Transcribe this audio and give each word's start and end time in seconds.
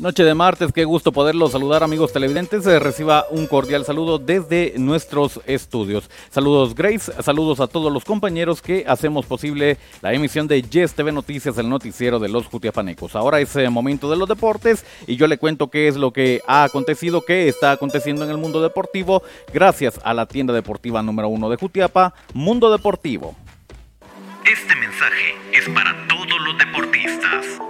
Noche 0.00 0.24
de 0.24 0.32
martes, 0.32 0.72
qué 0.72 0.86
gusto 0.86 1.12
poderlos 1.12 1.52
saludar 1.52 1.82
amigos 1.82 2.10
televidentes. 2.10 2.66
Eh, 2.66 2.78
reciba 2.78 3.26
un 3.28 3.46
cordial 3.46 3.84
saludo 3.84 4.18
desde 4.18 4.72
nuestros 4.78 5.42
estudios. 5.44 6.08
Saludos 6.30 6.74
Grace, 6.74 7.12
saludos 7.22 7.60
a 7.60 7.66
todos 7.66 7.92
los 7.92 8.06
compañeros 8.06 8.62
que 8.62 8.86
hacemos 8.88 9.26
posible 9.26 9.76
la 10.00 10.14
emisión 10.14 10.48
de 10.48 10.62
Yes 10.62 10.94
TV 10.94 11.12
Noticias, 11.12 11.58
el 11.58 11.68
noticiero 11.68 12.18
de 12.18 12.30
los 12.30 12.46
Jutiapanecos. 12.46 13.14
Ahora 13.14 13.40
es 13.40 13.54
el 13.56 13.66
eh, 13.66 13.68
momento 13.70 14.10
de 14.10 14.16
los 14.16 14.26
deportes 14.26 14.86
y 15.06 15.16
yo 15.16 15.26
le 15.26 15.36
cuento 15.36 15.68
qué 15.68 15.86
es 15.86 15.96
lo 15.96 16.14
que 16.14 16.40
ha 16.46 16.64
acontecido, 16.64 17.20
qué 17.20 17.48
está 17.48 17.72
aconteciendo 17.72 18.24
en 18.24 18.30
el 18.30 18.38
mundo 18.38 18.62
deportivo 18.62 19.22
gracias 19.52 20.00
a 20.02 20.14
la 20.14 20.24
tienda 20.24 20.54
deportiva 20.54 21.02
número 21.02 21.28
uno 21.28 21.50
de 21.50 21.58
Jutiapa, 21.58 22.14
Mundo 22.32 22.72
Deportivo. 22.72 23.36
Este 24.50 24.74
mensaje 24.76 25.34
es 25.52 25.68
para 25.68 25.94
todos 26.08 26.40
los 26.40 26.56
deportistas. 26.56 27.69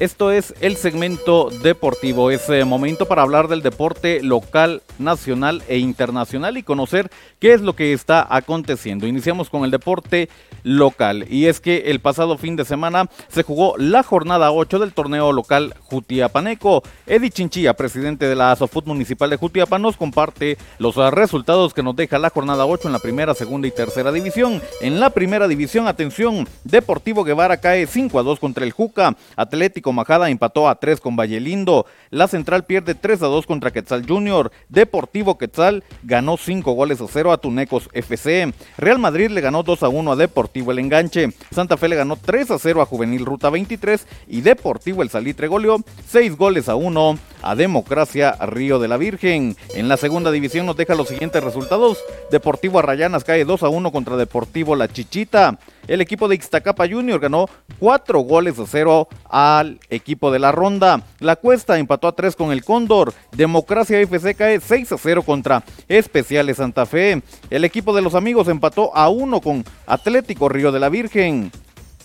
Esto 0.00 0.32
es 0.32 0.54
el 0.60 0.76
segmento 0.76 1.50
deportivo, 1.62 2.32
es 2.32 2.48
eh, 2.50 2.64
momento 2.64 3.06
para 3.06 3.22
hablar 3.22 3.46
del 3.46 3.62
deporte 3.62 4.24
local, 4.24 4.82
nacional 4.98 5.62
e 5.68 5.78
internacional 5.78 6.56
y 6.56 6.64
conocer 6.64 7.12
qué 7.38 7.52
es 7.52 7.60
lo 7.60 7.76
que 7.76 7.92
está 7.92 8.26
aconteciendo. 8.28 9.06
Iniciamos 9.06 9.48
con 9.48 9.62
el 9.62 9.70
deporte 9.70 10.28
local 10.64 11.26
y 11.30 11.46
es 11.46 11.60
que 11.60 11.84
el 11.92 12.00
pasado 12.00 12.36
fin 12.38 12.56
de 12.56 12.64
semana 12.64 13.08
se 13.28 13.44
jugó 13.44 13.76
la 13.78 14.02
jornada 14.02 14.50
8 14.50 14.80
del 14.80 14.92
torneo 14.92 15.30
local 15.32 15.76
Jutiapaneco. 15.84 16.82
Eddie 17.06 17.30
Chinchilla, 17.30 17.74
presidente 17.74 18.26
de 18.26 18.34
la 18.34 18.50
ASOFUT 18.50 18.86
Municipal 18.86 19.30
de 19.30 19.36
Jutiapa, 19.36 19.78
nos 19.78 19.96
comparte 19.96 20.58
los 20.78 20.96
resultados 21.12 21.72
que 21.72 21.84
nos 21.84 21.94
deja 21.94 22.18
la 22.18 22.30
jornada 22.30 22.66
8 22.66 22.88
en 22.88 22.92
la 22.94 22.98
primera, 22.98 23.32
segunda 23.32 23.68
y 23.68 23.70
tercera 23.70 24.10
división. 24.10 24.60
En 24.80 24.98
la 24.98 25.10
primera 25.10 25.46
división, 25.46 25.86
atención, 25.86 26.48
Deportivo 26.64 27.22
Guevara 27.22 27.58
cae 27.58 27.86
5 27.86 28.18
a 28.18 28.24
2 28.24 28.40
contra 28.40 28.64
el 28.64 28.72
Juca, 28.72 29.16
Atlético 29.36 29.83
Majada 29.92 30.30
empató 30.30 30.68
a 30.68 30.76
3 30.76 31.00
con 31.00 31.16
Lindo. 31.16 31.86
La 32.10 32.28
Central 32.28 32.64
pierde 32.64 32.94
3 32.94 33.22
a 33.22 33.26
2 33.26 33.46
contra 33.46 33.70
Quetzal 33.70 34.06
Junior. 34.06 34.50
Deportivo 34.68 35.38
Quetzal 35.38 35.84
ganó 36.02 36.36
5 36.36 36.72
goles 36.72 37.00
a 37.00 37.06
0 37.08 37.32
a 37.32 37.38
Tunecos 37.38 37.88
FC. 37.92 38.52
Real 38.78 38.98
Madrid 38.98 39.30
le 39.30 39.40
ganó 39.40 39.62
2 39.62 39.82
a 39.82 39.88
1 39.88 40.12
a 40.12 40.16
Deportivo 40.16 40.72
El 40.72 40.78
Enganche. 40.78 41.30
Santa 41.50 41.76
Fe 41.76 41.88
le 41.88 41.96
ganó 41.96 42.16
3 42.16 42.50
a 42.52 42.58
0 42.58 42.82
a 42.82 42.86
Juvenil 42.86 43.24
Ruta 43.24 43.50
23 43.50 44.06
y 44.28 44.40
Deportivo 44.40 45.02
El 45.02 45.10
Salitre 45.10 45.48
goleó 45.48 45.78
6 46.08 46.36
goles 46.36 46.68
a 46.68 46.74
1 46.74 47.18
a 47.44 47.54
Democracia 47.54 48.32
Río 48.46 48.78
de 48.78 48.88
la 48.88 48.96
Virgen. 48.96 49.56
En 49.74 49.88
la 49.88 49.96
segunda 49.96 50.30
división 50.30 50.66
nos 50.66 50.76
deja 50.76 50.94
los 50.94 51.08
siguientes 51.08 51.44
resultados. 51.44 51.98
Deportivo 52.30 52.78
Arrayanas 52.78 53.22
cae 53.22 53.44
2 53.44 53.62
a 53.62 53.68
1 53.68 53.92
contra 53.92 54.16
Deportivo 54.16 54.74
La 54.74 54.88
Chichita. 54.88 55.58
El 55.86 56.00
equipo 56.00 56.28
de 56.28 56.36
Ixtacapa 56.36 56.88
Junior 56.88 57.20
ganó 57.20 57.48
4 57.78 58.20
goles 58.20 58.58
a 58.58 58.64
0 58.66 59.08
al 59.28 59.78
equipo 59.90 60.30
de 60.30 60.38
la 60.38 60.50
ronda. 60.50 61.02
La 61.20 61.36
Cuesta 61.36 61.78
empató 61.78 62.08
a 62.08 62.12
3 62.12 62.34
con 62.34 62.50
el 62.50 62.64
Cóndor. 62.64 63.12
Democracia 63.32 64.00
FC 64.00 64.34
cae 64.34 64.60
6 64.60 64.92
a 64.92 64.98
0 64.98 65.22
contra 65.22 65.62
Especiales 65.86 66.56
Santa 66.56 66.86
Fe. 66.86 67.22
El 67.50 67.64
equipo 67.64 67.94
de 67.94 68.02
los 68.02 68.14
amigos 68.14 68.48
empató 68.48 68.96
a 68.96 69.10
1 69.10 69.40
con 69.40 69.64
Atlético 69.86 70.48
Río 70.48 70.72
de 70.72 70.80
la 70.80 70.88
Virgen. 70.88 71.52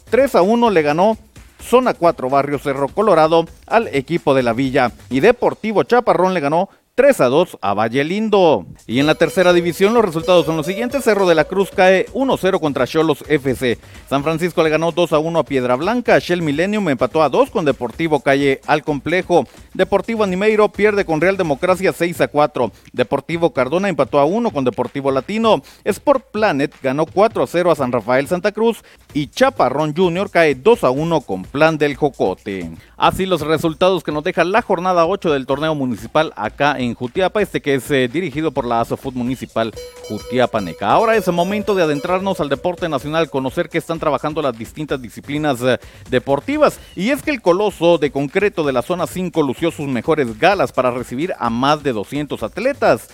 3 0.09 0.35
a 0.35 0.41
1 0.41 0.69
le 0.71 0.81
ganó 0.81 1.17
Zona 1.69 1.94
4 1.94 2.30
Barrio 2.31 2.57
Cerro 2.57 2.88
Colorado 2.88 3.46
al 3.68 3.90
equipo 3.90 4.34
de 4.34 4.41
la 4.41 4.53
Villa. 4.53 4.91
Y 5.12 5.19
Deportivo 5.19 5.84
Chaparrón 5.84 6.34
le 6.34 6.40
ganó 6.40 6.69
3 6.95 7.22
a 7.22 7.25
2 7.27 7.59
a 7.61 7.73
Valle 7.73 8.03
Lindo. 8.03 8.66
Y 8.85 9.00
en 9.00 9.05
la 9.05 9.16
tercera 9.16 9.53
división 9.53 9.94
los 9.94 10.03
resultados 10.03 10.45
son 10.45 10.57
los 10.57 10.66
siguientes. 10.66 11.03
Cerro 11.03 11.27
de 11.27 11.35
la 11.35 11.45
Cruz 11.45 11.69
cae 11.73 12.05
1-0 12.07 12.59
contra 12.59 12.85
Cholos 12.85 13.23
FC. 13.27 13.77
San 14.09 14.23
Francisco 14.23 14.63
le 14.63 14.69
ganó 14.69 14.91
2 14.91 15.13
a 15.13 15.19
1 15.19 15.39
a 15.39 15.44
Piedra 15.44 15.75
Blanca. 15.75 16.19
Shell 16.19 16.41
Millennium 16.41 16.89
empató 16.89 17.23
a 17.23 17.29
2 17.29 17.51
con 17.51 17.63
Deportivo 17.63 18.19
Calle 18.19 18.59
al 18.67 18.83
Complejo. 18.83 19.45
Deportivo 19.73 20.23
Animeiro 20.23 20.69
pierde 20.69 21.05
con 21.05 21.22
Real 21.22 21.38
Democracia 21.38 21.94
6 21.94 22.22
a 22.22 22.27
4. 22.27 22.72
Deportivo 22.91 23.53
Cardona 23.53 23.88
empató 23.88 24.19
a 24.19 24.25
1 24.25 24.51
con 24.51 24.66
Deportivo 24.66 25.11
Latino. 25.11 25.61
Sport 25.85 26.31
Planet 26.31 26.75
ganó 26.81 27.06
4 27.06 27.44
a 27.44 27.47
0 27.47 27.71
a 27.71 27.75
San 27.75 27.91
Rafael 27.91 28.27
Santa 28.27 28.51
Cruz. 28.51 28.83
Y 29.13 29.27
Chaparrón 29.27 29.95
Junior 29.95 30.29
cae 30.29 30.56
2 30.56 30.83
a 30.83 30.89
1 30.89 31.21
con 31.21 31.44
Plan 31.44 31.77
del 31.77 31.95
Jocote. 31.95 32.71
Así 32.97 33.25
los 33.25 33.41
resultados 33.41 34.03
que 34.03 34.11
nos 34.11 34.23
deja 34.23 34.44
la 34.44 34.61
jornada 34.61 35.06
8 35.06 35.31
del 35.31 35.45
torneo 35.45 35.73
municipal 35.75 36.33
acá 36.35 36.75
en 36.77 36.88
Jutiapa, 36.94 37.41
este 37.41 37.61
que 37.61 37.75
es 37.75 37.89
eh, 37.91 38.07
dirigido 38.07 38.51
por 38.51 38.66
la 38.66 38.81
ASOFUT 38.81 39.13
Municipal 39.16 39.73
Jutiapaneca. 40.07 40.91
Ahora 40.91 41.16
es 41.16 41.27
el 41.27 41.33
momento 41.33 41.75
de 41.75 41.83
adentrarnos 41.83 42.39
al 42.39 42.50
deporte 42.50 42.89
nacional, 42.89 43.29
conocer 43.29 43.69
que 43.69 43.77
están 43.77 44.00
trabajando 44.00 44.41
las 44.41 44.57
distintas 44.57 45.01
disciplinas 45.01 45.61
eh, 45.61 45.79
deportivas. 46.09 46.79
Y 46.95 47.09
es 47.09 47.22
que 47.22 47.31
el 47.31 47.41
coloso 47.41 47.97
de 47.97 48.11
concreto 48.11 48.63
de 48.63 48.73
la 48.73 48.81
zona 48.81 49.07
5 49.07 49.41
lució 49.41 49.72
sus 49.72 49.88
mejores 49.88 50.39
galas 50.39 50.72
para 50.72 50.91
recibir 50.91 51.33
a 51.38 51.50
más 51.50 51.83
de 51.83 51.94
200 51.94 52.41
atletas 52.44 53.09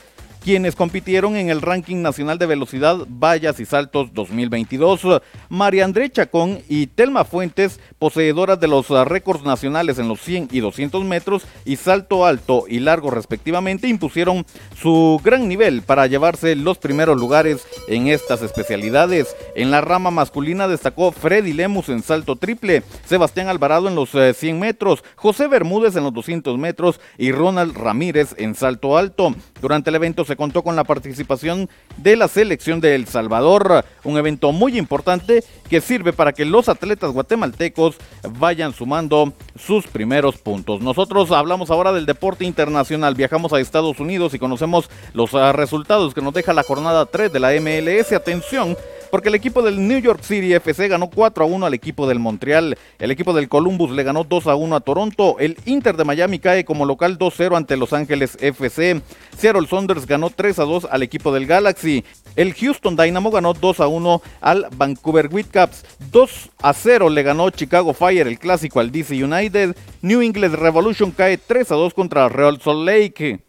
quienes 0.46 0.76
compitieron 0.76 1.38
en 1.38 1.50
el 1.50 1.60
ranking 1.60 2.04
nacional 2.04 2.38
de 2.38 2.46
velocidad, 2.46 2.98
vallas 3.10 3.60
y 3.60 3.66
saltos 3.66 4.14
2022. 4.14 5.24
María 5.50 5.86
André 5.86 6.12
Chacón 6.12 6.60
y 6.70 6.86
Telma 6.86 7.26
Fuentes, 7.26 7.80
poseedoras 7.98 8.60
de 8.60 8.68
los 8.68 8.88
récords 9.08 9.42
nacionales 9.42 9.98
en 9.98 10.08
los 10.08 10.22
100 10.22 10.50
y 10.52 10.60
200 10.60 11.04
metros 11.04 11.48
y 11.66 11.78
salto 11.78 12.28
alto 12.28 12.66
y 12.68 12.80
largo 12.80 13.10
respectivamente, 13.10 13.88
impusieron 13.88 14.46
su 14.80 15.20
gran 15.24 15.48
nivel 15.48 15.82
para 15.82 16.06
llevarse 16.06 16.56
los 16.56 16.78
primeros 16.78 17.18
lugares 17.18 17.66
en 17.88 18.06
estas 18.06 18.44
especialidades. 18.44 19.36
En 19.56 19.72
la 19.72 19.82
rama 19.82 20.12
masculina 20.12 20.68
destacó 20.68 21.12
Freddy 21.12 21.54
Lemus 21.54 21.90
en 21.90 22.04
salto 22.04 22.36
triple, 22.36 22.84
Sebastián 23.08 23.48
Alvarado 23.48 23.88
en 23.88 23.96
los 23.96 24.12
100 24.12 24.36
eh, 24.44 24.54
metros, 24.54 25.04
José 25.16 25.48
Bermúdez 25.48 25.96
en 25.96 26.04
los 26.04 26.14
200 26.14 26.60
metros 26.60 27.02
y 27.18 27.32
Ronald 27.32 27.76
Ramírez 27.76 28.36
en 28.38 28.54
salto 28.54 28.96
alto. 28.96 29.34
Durante 29.60 29.90
el 29.90 29.96
evento 29.96 30.24
se 30.24 30.35
contó 30.36 30.64
con 30.64 30.76
la 30.76 30.84
participación 30.84 31.70
de 31.98 32.16
la 32.16 32.28
selección 32.28 32.82
de 32.82 32.96
El 32.96 33.08
Salvador, 33.08 33.86
un 34.04 34.18
evento 34.18 34.52
muy 34.52 34.78
importante 34.78 35.44
que 35.70 35.82
sirve 35.82 36.14
para 36.14 36.34
que 36.34 36.46
los 36.46 36.70
atletas 36.70 37.12
guatemaltecos 37.12 37.96
vayan 38.40 38.74
sumando 38.74 39.34
sus 39.58 39.88
primeros 39.88 40.38
puntos. 40.38 40.82
Nosotros 40.82 41.32
hablamos 41.32 41.72
ahora 41.72 41.92
del 41.92 42.06
deporte 42.06 42.46
internacional, 42.46 43.16
viajamos 43.16 43.54
a 43.54 43.60
Estados 43.60 44.00
Unidos 44.00 44.34
y 44.34 44.40
conocemos 44.40 44.90
los 45.14 45.34
ah, 45.34 45.52
resultados 45.52 46.14
que 46.14 46.22
nos 46.22 46.34
deja 46.34 46.54
la 46.54 46.64
jornada 46.64 47.06
3 47.06 47.32
de 47.32 47.40
la 47.40 47.52
MLS. 47.60 48.12
Atención, 48.14 48.78
porque 49.12 49.30
el 49.30 49.36
equipo 49.36 49.62
del 49.62 49.88
New 49.88 50.00
York 50.00 50.22
City 50.24 50.54
FC 50.54 50.88
ganó 50.88 51.10
4 51.10 51.44
a 51.44 51.48
1 51.48 51.66
al 51.66 51.74
equipo 51.74 52.08
del 52.08 52.20
Montreal, 52.20 52.78
el 53.00 53.12
equipo 53.12 53.34
del 53.34 53.50
Columbus 53.50 53.92
le 53.92 54.04
ganó 54.04 54.24
2 54.24 54.48
a 54.48 54.56
1 54.56 54.76
a 54.76 54.80
Toronto, 54.82 55.38
el 55.40 55.58
Inter 55.66 55.98
de 55.98 56.04
Miami 56.04 56.40
cae 56.40 56.66
como 56.66 56.86
local 56.86 57.18
2-0 57.18 57.56
ante 57.56 57.78
Los 57.78 57.94
Ángeles 57.94 58.38
FC, 58.40 59.02
Seattle 59.38 59.68
Saunders 59.68 60.06
ganó 60.06 60.30
3 60.30 60.60
a 60.60 60.64
2 60.64 60.88
al 60.90 61.04
equipo 61.04 61.34
del 61.34 61.46
Galaxy, 61.46 62.04
el 62.36 62.54
Houston 62.54 62.96
Dynamo 62.96 63.32
ganó 63.32 63.54
2 63.54 63.80
a 63.80 63.88
1 63.88 64.22
al 64.42 64.68
Vancouver 64.76 65.30
Whitecaps, 65.32 65.86
2 66.12 66.50
a 66.62 66.74
0 66.74 67.10
le 67.10 67.24
ganó 67.24 67.50
Chicago 67.50 67.94
Fire 67.94 68.28
el 68.28 68.40
clásico 68.40 68.80
al 68.80 68.92
DC 68.92 69.24
United, 69.24 69.76
New 70.02 70.22
England 70.22 70.56
Revolution 70.56 71.12
cae 71.12 71.38
3 71.38 71.72
a 71.72 71.76
2 71.76 71.94
contra 71.94 72.30
Real 72.30 72.60
Salt 72.62 72.86
Lake. 72.86 73.40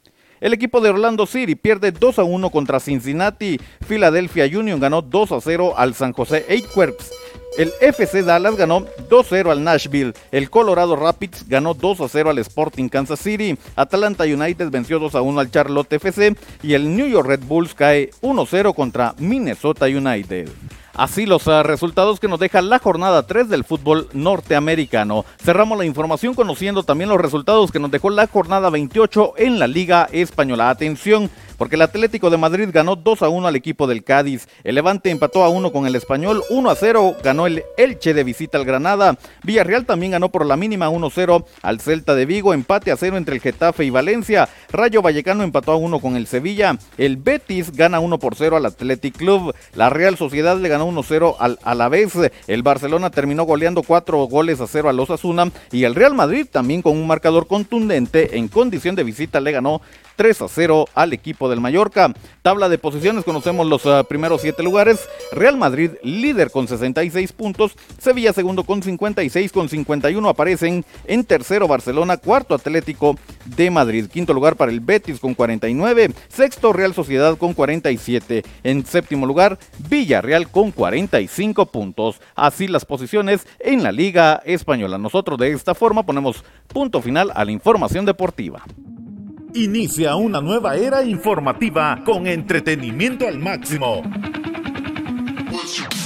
El 0.41 0.53
equipo 0.53 0.81
de 0.81 0.91
Orlando 0.91 1.27
City 1.27 1.55
pierde 1.55 1.93
2 1.93 2.19
a 2.19 2.25
1 2.25 2.51
contra 2.51 2.81
Cincinnati. 2.81 3.59
Philadelphia 3.89 4.45
Union 4.45 4.79
ganó 4.79 5.03
2 5.03 5.33
a 5.33 5.41
0 5.41 5.75
al 5.77 5.95
San 5.95 6.13
José 6.13 6.45
Earthquakes. 6.49 7.11
El 7.57 7.73
FC 7.81 8.23
Dallas 8.23 8.55
ganó 8.57 8.85
2-0 9.09 9.51
al 9.51 9.65
Nashville. 9.65 10.13
El 10.31 10.51
Colorado 10.51 10.95
Rapids 10.95 11.49
ganó 11.49 11.75
2-0 11.75 12.29
al 12.29 12.39
Sporting 12.39 12.91
Kansas 12.91 13.19
City. 13.19 13.57
Atlanta 13.77 14.25
United 14.25 14.69
venció 14.69 15.01
2-1 15.01 15.41
al 15.41 15.51
Charlotte 15.51 15.95
FC. 15.95 16.37
Y 16.63 16.75
el 16.75 16.95
New 16.95 17.07
York 17.09 17.27
Red 17.27 17.45
Bulls 17.45 17.75
cae 17.75 18.11
1-0 18.21 18.75
contra 18.75 19.15
Minnesota 19.19 19.87
United. 19.87 20.51
Así 20.97 21.27
los 21.27 21.47
uh, 21.47 21.63
resultados 21.63 22.21
que 22.21 22.27
nos 22.27 22.41
deja 22.41 22.63
la 22.63 22.79
jornada 22.79 23.27
3 23.27 23.51
del 23.51 23.65
fútbol 23.65 24.09
norteamericano. 24.15 25.27
Cerramos 25.39 25.77
la 25.77 25.85
información 25.85 26.33
conociendo 26.33 26.85
también 26.85 27.11
los 27.11 27.21
resultados 27.21 27.71
que 27.71 27.79
nos 27.79 27.91
dejó 27.91 28.09
la 28.09 28.27
jornada 28.27 28.71
28 28.71 29.35
en 29.37 29.59
la 29.59 29.67
Liga 29.67 30.09
Española. 30.11 30.71
Atención, 30.71 31.31
porque 31.59 31.77
el 31.77 31.83
Atlético 31.83 32.31
de 32.31 32.39
Madrid 32.39 32.71
ganó 32.73 32.97
2 32.97 33.23
a 33.23 33.29
1 33.29 33.47
al 33.47 33.57
equipo 33.57 33.87
del 33.87 34.05
Cádiz. 34.05 34.49
El 34.65 34.77
Levante 34.77 35.11
empató 35.11 35.45
a 35.45 35.51
1 35.51 35.71
con 35.71 35.87
el 35.87 35.97
Español, 35.97 36.43
1 36.49 36.71
a 36.71 36.75
0 36.75 37.17
ganó 37.23 37.47
el 37.47 37.63
Elche 37.77 38.15
de 38.15 38.25
visita 38.25 38.57
al 38.57 38.65
Granada. 38.65 39.19
Villarreal 39.43 39.85
también 39.85 40.13
ganó 40.13 40.31
por 40.31 40.47
la 40.47 40.57
mínima 40.57 40.89
1 40.89 41.11
0 41.11 41.47
al 41.61 41.81
Celta 41.81 42.15
de 42.15 42.25
Vigo, 42.25 42.55
empate 42.55 42.91
a 42.91 42.97
0 42.97 43.19
entre 43.19 43.35
el 43.35 43.43
Getafe 43.43 43.85
y 43.85 43.91
Valencia. 43.91 44.49
Rayo 44.71 45.03
Vallecano 45.03 45.43
empató 45.43 45.73
a 45.73 45.77
1 45.77 45.99
con 46.01 46.17
el 46.17 46.27
Sevilla. 46.27 46.79
El 46.97 47.19
Betis 47.19 47.73
gana 47.73 48.01
1 48.01 48.19
por 48.19 48.35
0 48.35 48.57
al 48.57 48.65
Athletic 48.65 49.17
Club. 49.17 49.55
La 49.75 49.91
Real 49.91 50.17
Sociedad 50.17 50.57
le 50.57 50.69
ganó 50.69 50.86
1 50.87 51.03
0 51.03 51.37
al 51.39 51.59
Alavés. 51.63 52.13
El 52.47 52.63
Barcelona 52.63 53.11
terminó 53.11 53.45
goleando 53.45 53.83
4 53.83 54.19
goles 54.27 54.61
a 54.61 54.67
0 54.67 54.89
a 54.89 54.93
los 54.93 55.11
Asuna 55.11 55.51
y 55.73 55.85
el 55.85 55.95
Real 55.95 56.15
Madrid 56.15 56.47
también 56.51 56.83
con 56.83 56.97
un 56.97 57.07
marcador 57.07 57.47
contundente 57.47 58.39
en 58.39 58.49
condición 58.49 58.95
de 58.95 59.05
visita 59.05 59.41
le 59.41 59.53
ganó 59.53 59.81
3 60.17 60.43
a 60.43 60.49
0 60.49 60.87
al 60.95 61.13
equipo 61.13 61.49
del 61.49 61.61
Mallorca. 61.61 62.13
Tabla 62.43 62.69
de 62.69 62.79
posiciones, 62.79 63.25
conocemos 63.25 63.67
los 63.67 63.85
uh, 63.87 64.05
primeros 64.09 64.41
7 64.41 64.63
lugares. 64.63 65.09
Real 65.33 65.57
Madrid 65.57 65.93
líder 66.03 66.51
con 66.51 66.67
66 66.67 67.33
puntos. 67.33 67.77
Sevilla 67.99 68.33
segundo 68.33 68.65
con 68.65 68.83
56, 68.83 69.53
con 69.53 69.69
51 69.69 70.29
aparecen 70.29 70.85
en 71.07 71.25
tercero 71.25 71.69
Barcelona, 71.69 72.17
cuarto 72.17 72.55
Atlético 72.55 73.17
de 73.45 73.71
Madrid. 73.71 74.07
Quinto 74.07 74.33
lugar 74.33 74.57
para 74.57 74.73
el 74.73 74.81
Betis 74.81 75.21
con 75.21 75.35
49. 75.35 76.13
Sexto 76.29 76.73
Real 76.73 76.95
Sociedad 76.95 77.37
con 77.37 77.55
47. 77.55 78.45
En 78.65 78.85
séptimo 78.87 79.27
lugar 79.27 79.59
Villarreal 79.89 80.51
con 80.51 80.71
45 80.73 81.67
puntos. 81.67 82.21
Así 82.35 82.69
las 82.69 82.85
posiciones 82.85 83.47
en 83.59 83.83
la 83.83 83.93
Liga 83.93 84.43
Española. 84.45 84.99
Nosotros 84.99 85.39
de 85.39 85.53
esta 85.53 85.75
forma 85.75 86.05
ponemos 86.05 86.45
punto 86.69 87.03
final 87.03 87.31
a 87.35 87.45
la 87.45 87.53
información 87.53 88.05
deportiva. 88.05 88.65
Inicia 89.57 90.17
una 90.17 90.43
nueva 90.43 90.77
era 90.77 91.03
informativa 91.03 92.03
con 92.05 92.27
entretenimiento 92.27 93.27
al 93.27 93.39
máximo. 93.39 94.03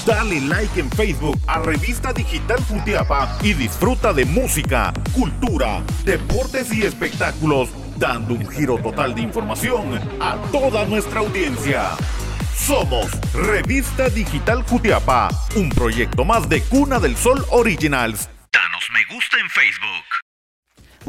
Dale 0.06 0.40
like 0.42 0.78
en 0.78 0.88
Facebook 0.92 1.36
a 1.48 1.58
Revista 1.58 2.12
Digital 2.12 2.60
Futiapa 2.60 3.36
y 3.42 3.54
disfruta 3.54 4.12
de 4.12 4.24
música, 4.24 4.92
cultura, 5.12 5.82
deportes 6.04 6.72
y 6.72 6.82
espectáculos, 6.82 7.70
dando 7.96 8.34
un 8.34 8.48
giro 8.48 8.76
total 8.76 9.16
de 9.16 9.22
información 9.22 9.98
a 10.20 10.36
toda 10.52 10.84
nuestra 10.84 11.18
audiencia. 11.18 11.90
Somos 12.54 13.10
Revista 13.34 14.08
Digital 14.10 14.62
Jutiapa, 14.62 15.28
un 15.56 15.70
proyecto 15.70 16.24
más 16.24 16.48
de 16.48 16.62
Cuna 16.62 17.00
del 17.00 17.16
Sol 17.16 17.44
Originals. 17.50 18.30
Danos 18.52 18.84
me 18.92 19.12
gusta 19.12 19.38
en 19.40 19.50
Facebook. 19.50 20.09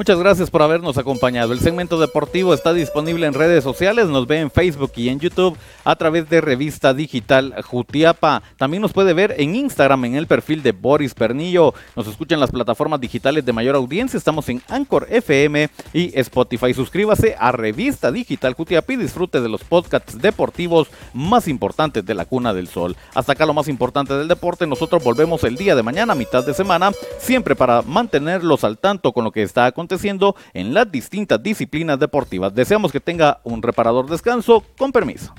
Muchas 0.01 0.18
gracias 0.18 0.50
por 0.50 0.63
habernos 0.63 0.98
acompañado. 0.98 1.53
El 1.53 1.59
segmento 1.59 2.00
deportivo 2.00 2.56
está 2.56 2.74
disponible 2.74 3.27
en 3.27 3.36
redes 3.36 3.63
sociales, 3.63 4.07
nos 4.07 4.25
ve 4.25 4.39
en 4.39 4.50
Facebook 4.50 4.94
y 4.95 5.09
en 5.09 5.19
YouTube 5.19 5.56
a 5.83 5.95
través 5.95 6.27
de 6.27 6.42
Revista 6.42 6.95
Digital 6.95 7.53
Jutiapa. 7.62 8.42
También 8.57 8.81
nos 8.81 8.94
puede 8.94 9.13
ver 9.13 9.36
en 9.38 9.53
Instagram 9.53 10.06
en 10.06 10.15
el 10.15 10.25
perfil 10.25 10.63
de 10.63 10.71
Boris 10.71 11.13
Pernillo. 11.13 11.75
Nos 11.95 12.07
escuchan 12.07 12.39
las 12.39 12.50
plataformas 12.50 13.00
digitales 13.00 13.45
de 13.45 13.53
mayor 13.53 13.75
audiencia. 13.75 14.18
Estamos 14.18 14.50
en 14.50 14.63
Anchor 14.69 15.06
FM 15.07 15.69
y 15.94 16.19
Spotify. 16.19 16.74
Suscríbase 16.74 17.36
a 17.38 17.51
Revista 17.51 18.12
Digital 18.12 18.56
Jutiapa 18.56 18.94
y 18.94 18.98
disfrute 18.98 19.39
de 19.39 19.50
los 19.50 19.63
podcasts 19.63 20.19
deportivos 20.19 20.88
más 21.13 21.48
importantes 21.48 22.03
de 22.03 22.15
la 22.15 22.25
Cuna 22.25 22.56
del 22.56 22.68
Sol. 22.68 22.98
Hasta 23.13 23.33
acá 23.33 23.45
lo 23.45 23.53
más 23.53 23.68
importante 23.68 24.15
del 24.15 24.27
deporte. 24.27 24.65
Nosotros 24.65 25.03
volvemos 25.03 25.44
el 25.44 25.57
día 25.57 25.75
de 25.75 25.83
mañana, 25.83 26.15
mitad 26.15 26.44
de 26.44 26.56
semana, 26.56 26.89
siempre 27.19 27.56
para 27.56 27.83
mantenerlos 27.83 28.63
al 28.63 28.80
tanto 28.80 29.12
con 29.12 29.25
lo 29.25 29.31
que 29.31 29.44
está 29.44 29.68
aconteciendo 29.68 29.90
aconteciendo 29.91 30.35
en 30.53 30.73
las 30.73 30.89
distintas 30.89 31.43
disciplinas 31.43 31.99
deportivas. 31.99 32.53
Deseamos 32.55 32.91
que 32.91 33.01
tenga 33.01 33.41
un 33.43 33.61
reparador 33.61 34.09
descanso. 34.09 34.63
Con 34.77 34.91
permiso. 34.91 35.33